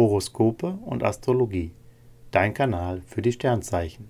Horoskope 0.00 0.78
und 0.86 1.04
Astrologie. 1.04 1.72
Dein 2.30 2.54
Kanal 2.54 3.02
für 3.04 3.20
die 3.20 3.32
Sternzeichen. 3.32 4.08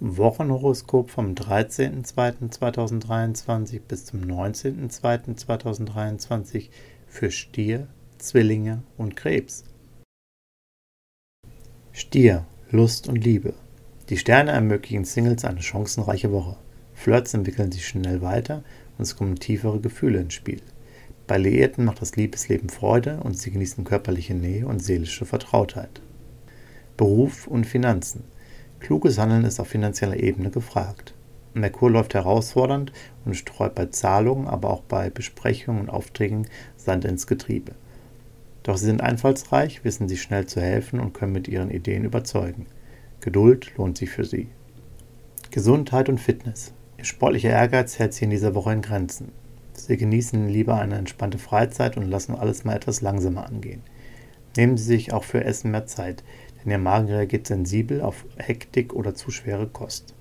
Wochenhoroskop 0.00 1.10
vom 1.10 1.34
13.02.2023 1.34 3.80
bis 3.86 4.06
zum 4.06 4.22
19.02.2023 4.22 6.70
für 7.06 7.30
Stier, 7.30 7.86
Zwillinge 8.18 8.82
und 8.96 9.14
Krebs. 9.14 9.62
Stier, 11.92 12.44
Lust 12.72 13.08
und 13.08 13.22
Liebe. 13.22 13.54
Die 14.08 14.16
Sterne 14.16 14.50
ermöglichen 14.50 15.04
Singles 15.04 15.44
eine 15.44 15.62
chancenreiche 15.62 16.32
Woche. 16.32 16.56
Flirts 16.94 17.32
entwickeln 17.32 17.70
sich 17.70 17.86
schnell 17.86 18.22
weiter 18.22 18.64
und 18.96 19.04
es 19.04 19.14
kommen 19.14 19.36
tiefere 19.36 19.78
Gefühle 19.78 20.18
ins 20.18 20.34
Spiel. 20.34 20.62
Bei 21.28 21.36
Liierten 21.36 21.84
macht 21.84 22.00
das 22.00 22.16
Liebesleben 22.16 22.70
Freude 22.70 23.20
und 23.22 23.36
sie 23.36 23.50
genießen 23.50 23.84
körperliche 23.84 24.34
Nähe 24.34 24.66
und 24.66 24.82
seelische 24.82 25.26
Vertrautheit. 25.26 26.00
Beruf 26.96 27.46
und 27.46 27.66
Finanzen. 27.66 28.24
Kluges 28.80 29.18
Handeln 29.18 29.44
ist 29.44 29.60
auf 29.60 29.68
finanzieller 29.68 30.16
Ebene 30.16 30.48
gefragt. 30.48 31.12
Merkur 31.52 31.90
läuft 31.90 32.14
herausfordernd 32.14 32.92
und 33.26 33.34
streut 33.34 33.74
bei 33.74 33.84
Zahlungen, 33.86 34.46
aber 34.46 34.70
auch 34.70 34.80
bei 34.80 35.10
Besprechungen 35.10 35.82
und 35.82 35.90
Aufträgen 35.90 36.46
Sand 36.78 37.04
ins 37.04 37.26
Getriebe. 37.26 37.72
Doch 38.62 38.78
sie 38.78 38.86
sind 38.86 39.02
einfallsreich, 39.02 39.84
wissen 39.84 40.08
sich 40.08 40.22
schnell 40.22 40.46
zu 40.46 40.62
helfen 40.62 40.98
und 40.98 41.12
können 41.12 41.32
mit 41.32 41.46
ihren 41.46 41.70
Ideen 41.70 42.04
überzeugen. 42.04 42.64
Geduld 43.20 43.76
lohnt 43.76 43.98
sich 43.98 44.08
für 44.08 44.24
sie. 44.24 44.48
Gesundheit 45.50 46.08
und 46.08 46.20
Fitness. 46.20 46.72
Ihr 46.96 47.04
sportlicher 47.04 47.50
Ehrgeiz 47.50 47.98
hält 47.98 48.14
sie 48.14 48.24
in 48.24 48.30
dieser 48.30 48.54
Woche 48.54 48.72
in 48.72 48.80
Grenzen. 48.80 49.30
Sie 49.86 49.96
genießen 49.96 50.48
lieber 50.48 50.74
eine 50.80 50.96
entspannte 50.96 51.38
Freizeit 51.38 51.96
und 51.96 52.10
lassen 52.10 52.34
alles 52.34 52.64
mal 52.64 52.76
etwas 52.76 53.00
langsamer 53.00 53.46
angehen. 53.46 53.82
Nehmen 54.56 54.76
Sie 54.76 54.84
sich 54.84 55.12
auch 55.12 55.24
für 55.24 55.44
Essen 55.44 55.70
mehr 55.70 55.86
Zeit, 55.86 56.24
denn 56.62 56.72
Ihr 56.72 56.78
Magen 56.78 57.08
reagiert 57.08 57.46
sensibel 57.46 58.00
auf 58.02 58.24
Hektik 58.36 58.92
oder 58.92 59.14
zu 59.14 59.30
schwere 59.30 59.68
Kost. 59.68 60.14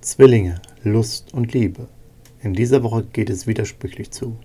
Zwillinge, 0.00 0.60
Lust 0.82 1.32
und 1.32 1.52
Liebe. 1.52 1.86
In 2.42 2.54
dieser 2.54 2.82
Woche 2.82 3.04
geht 3.04 3.30
es 3.30 3.46
widersprüchlich 3.46 4.10
zu. 4.10 4.36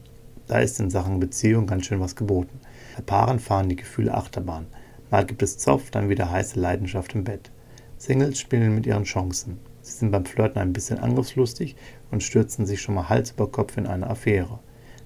Da 0.45 0.59
ist 0.59 0.79
in 0.79 0.91
Sachen 0.91 1.19
Beziehung 1.19 1.65
ganz 1.65 1.87
schön 1.87 1.99
was 1.99 2.15
geboten. 2.15 2.59
Bei 2.95 3.01
Paaren 3.01 3.39
fahren 3.39 3.69
die 3.69 3.75
Gefühle 3.75 4.13
Achterbahn. 4.13 4.67
Mal 5.09 5.25
gibt 5.25 5.41
es 5.41 5.57
Zoff, 5.57 5.89
dann 5.89 6.09
wieder 6.09 6.29
heiße 6.29 6.59
Leidenschaft 6.59 7.15
im 7.15 7.23
Bett. 7.23 7.49
Singles 7.97 8.39
spielen 8.39 8.75
mit 8.75 8.85
ihren 8.85 9.03
Chancen. 9.03 9.59
Sie 9.87 9.93
sind 9.93 10.11
beim 10.11 10.25
Flirten 10.25 10.59
ein 10.59 10.73
bisschen 10.73 10.99
angriffslustig 10.99 11.77
und 12.11 12.21
stürzen 12.21 12.65
sich 12.65 12.81
schon 12.81 12.95
mal 12.95 13.07
Hals 13.07 13.31
über 13.31 13.49
Kopf 13.49 13.77
in 13.77 13.87
eine 13.87 14.09
Affäre. 14.09 14.59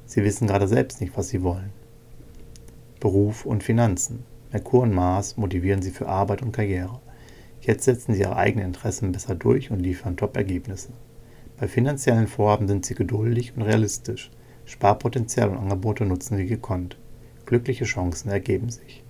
Sie 0.08 0.24
wissen 0.24 0.48
gerade 0.48 0.68
selbst 0.68 1.02
nicht, 1.02 1.16
was 1.16 1.30
sie 1.30 1.44
wollen. 1.44 1.70
Beruf 3.00 3.46
und 3.46 3.64
Finanzen. 3.64 4.24
Merkur 4.52 4.82
und 4.82 4.92
Mars 4.92 5.38
motivieren 5.38 5.84
sie 5.84 5.92
für 5.92 6.08
Arbeit 6.08 6.42
und 6.42 6.52
Karriere. 6.52 7.00
Jetzt 7.62 7.84
setzen 7.84 8.16
sie 8.16 8.22
ihre 8.22 8.38
eigenen 8.38 8.66
Interessen 8.66 9.12
besser 9.12 9.36
durch 9.36 9.70
und 9.70 9.82
liefern 9.82 10.18
Top-Ergebnisse. 10.18 10.90
Bei 11.59 11.68
finanziellen 11.68 12.28
Vorhaben 12.28 12.68
sind 12.68 12.84
sie 12.84 12.96
geduldig 12.96 13.54
und 13.56 13.62
realistisch. 13.62 14.32
Sparpotenzial 14.66 15.50
und 15.50 15.58
Angebote 15.58 16.06
nutzen 16.06 16.38
sie 16.38 16.48
gekonnt. 16.48 16.98
Glückliche 17.46 17.86
Chancen 17.86 18.32
ergeben 18.32 18.72
sich. 18.72 19.04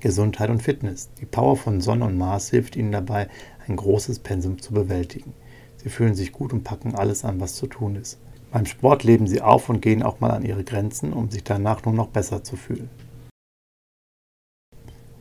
Gesundheit 0.00 0.50
und 0.50 0.62
Fitness. 0.62 1.10
Die 1.20 1.26
Power 1.26 1.56
von 1.56 1.80
Sonne 1.80 2.06
und 2.06 2.18
Mars 2.18 2.50
hilft 2.50 2.74
ihnen 2.74 2.90
dabei, 2.90 3.28
ein 3.70 3.76
großes 3.76 4.18
Pensum 4.18 4.60
zu 4.60 4.74
bewältigen. 4.74 5.32
Sie 5.76 5.88
fühlen 5.88 6.14
sich 6.14 6.32
gut 6.32 6.52
und 6.52 6.64
packen 6.64 6.94
alles 6.94 7.24
an, 7.24 7.40
was 7.40 7.54
zu 7.54 7.66
tun 7.66 7.96
ist. 7.96 8.18
Beim 8.52 8.66
Sport 8.66 9.04
leben 9.04 9.26
sie 9.26 9.40
auf 9.40 9.68
und 9.68 9.80
gehen 9.80 10.02
auch 10.02 10.20
mal 10.20 10.32
an 10.32 10.44
ihre 10.44 10.64
Grenzen, 10.64 11.12
um 11.12 11.30
sich 11.30 11.44
danach 11.44 11.84
nur 11.84 11.94
noch 11.94 12.08
besser 12.08 12.42
zu 12.42 12.56
fühlen. 12.56 12.90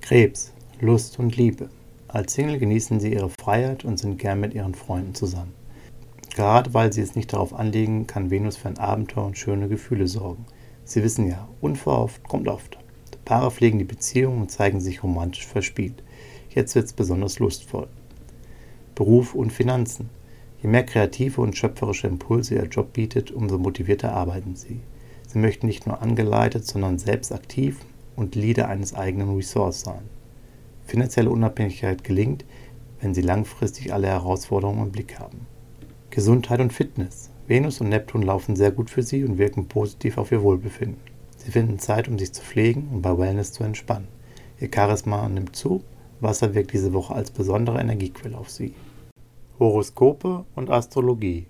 Krebs, 0.01 0.51
Lust 0.81 1.19
und 1.19 1.37
Liebe. 1.37 1.69
Als 2.07 2.33
Single 2.33 2.57
genießen 2.57 2.99
sie 2.99 3.13
ihre 3.13 3.29
Freiheit 3.29 3.85
und 3.85 3.99
sind 3.99 4.17
gern 4.17 4.39
mit 4.39 4.55
ihren 4.55 4.73
Freunden 4.73 5.13
zusammen. 5.13 5.53
Gerade 6.35 6.73
weil 6.73 6.91
sie 6.91 7.01
es 7.01 7.15
nicht 7.15 7.33
darauf 7.33 7.53
anlegen, 7.53 8.07
kann 8.07 8.31
Venus 8.31 8.57
für 8.57 8.69
ein 8.69 8.79
Abenteuer 8.79 9.25
und 9.25 9.37
schöne 9.37 9.67
Gefühle 9.67 10.07
sorgen. 10.07 10.45
Sie 10.85 11.03
wissen 11.03 11.27
ja, 11.27 11.47
unverhofft 11.61 12.23
kommt 12.27 12.47
oft. 12.47 12.79
Paare 13.25 13.51
pflegen 13.51 13.77
die 13.77 13.85
Beziehung 13.85 14.41
und 14.41 14.49
zeigen 14.49 14.81
sich 14.81 15.03
romantisch 15.03 15.45
verspielt. 15.45 16.01
Jetzt 16.49 16.73
wird 16.73 16.85
es 16.85 16.93
besonders 16.93 17.37
lustvoll. 17.37 17.87
Beruf 18.99 19.33
und 19.33 19.53
Finanzen. 19.53 20.09
Je 20.61 20.67
mehr 20.67 20.85
kreative 20.85 21.39
und 21.39 21.55
schöpferische 21.55 22.07
Impulse 22.07 22.55
ihr 22.55 22.65
Job 22.65 22.91
bietet, 22.91 23.31
umso 23.31 23.57
motivierter 23.57 24.11
arbeiten 24.11 24.57
sie. 24.57 24.81
Sie 25.25 25.39
möchten 25.39 25.67
nicht 25.67 25.87
nur 25.87 26.01
angeleitet, 26.01 26.67
sondern 26.67 26.99
selbst 26.99 27.31
aktiv 27.31 27.79
und 28.17 28.35
Leader 28.35 28.67
eines 28.67 28.93
eigenen 28.93 29.33
Ressorts 29.33 29.79
sein. 29.79 30.01
Finanzielle 30.85 31.29
Unabhängigkeit 31.29 32.03
gelingt, 32.03 32.43
wenn 32.99 33.13
sie 33.13 33.21
langfristig 33.21 33.93
alle 33.93 34.07
Herausforderungen 34.07 34.87
im 34.87 34.91
Blick 34.91 35.17
haben. 35.17 35.47
Gesundheit 36.09 36.59
und 36.59 36.73
Fitness. 36.73 37.29
Venus 37.47 37.79
und 37.79 37.87
Neptun 37.87 38.23
laufen 38.23 38.57
sehr 38.57 38.71
gut 38.71 38.89
für 38.89 39.01
sie 39.01 39.23
und 39.23 39.37
wirken 39.37 39.69
positiv 39.69 40.17
auf 40.17 40.33
ihr 40.33 40.41
Wohlbefinden. 40.41 40.99
Sie 41.37 41.51
finden 41.51 41.79
Zeit, 41.79 42.09
um 42.09 42.19
sich 42.19 42.33
zu 42.33 42.41
pflegen 42.41 42.89
und 42.91 43.01
bei 43.01 43.17
Wellness 43.17 43.53
zu 43.53 43.63
entspannen. 43.63 44.09
Ihr 44.59 44.69
Charisma 44.69 45.29
nimmt 45.29 45.55
zu, 45.55 45.85
Wasser 46.19 46.53
wirkt 46.53 46.73
diese 46.73 46.91
Woche 46.91 47.15
als 47.15 47.31
besondere 47.31 47.79
Energiequelle 47.79 48.37
auf 48.37 48.49
Sie. 48.49 48.73
Horoskope 49.59 50.45
und 50.55 50.69
Astrologie. 50.69 51.47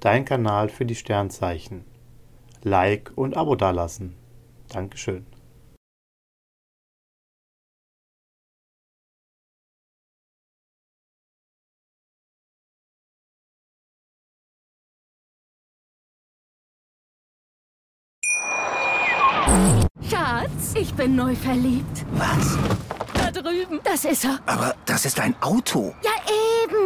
Dein 0.00 0.24
Kanal 0.24 0.68
für 0.68 0.84
die 0.84 0.96
Sternzeichen. 0.96 1.84
Like 2.64 3.12
und 3.14 3.36
Abo 3.36 3.54
dalassen. 3.54 4.16
Dankeschön. 4.70 5.24
Schatz, 20.10 20.74
ich 20.74 20.92
bin 20.94 21.14
neu 21.14 21.36
verliebt. 21.36 22.04
Was? 22.14 22.58
Da 23.14 23.30
drüben. 23.30 23.78
Das 23.84 24.04
ist 24.04 24.24
er. 24.24 24.40
Aber 24.46 24.74
das 24.86 25.04
ist 25.04 25.20
ein 25.20 25.40
Auto. 25.40 25.94
Ja, 26.02 26.10